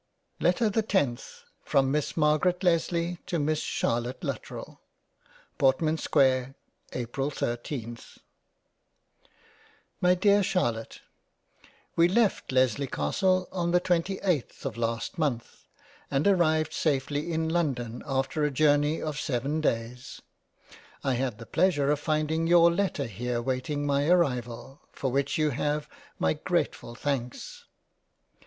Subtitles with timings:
[0.41, 0.87] 75 £ JANE AUSTEN g LETTER the
[1.21, 4.81] TENTH From Miss MARGARET LESLEY to Miss CHARLOTTE LUTTERELL
[5.59, 6.55] Portman Square
[6.93, 8.17] April 13th
[10.01, 11.01] My dear Charlotte
[11.95, 15.65] WE left Lesley Castle on the 28th of last Month,
[16.09, 20.19] and arrived safely in London after a Journey of seven Days;
[21.03, 25.51] I had the pleasure of finding your Letter here waiting my Arrival, for which you
[25.51, 25.87] have
[26.17, 27.65] my grateful Thanks.